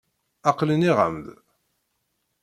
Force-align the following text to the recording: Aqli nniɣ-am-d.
Aqli 0.49 0.65
nniɣ-am-d. 0.75 1.27